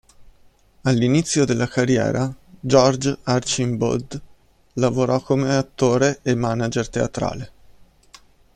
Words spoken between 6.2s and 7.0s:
e manager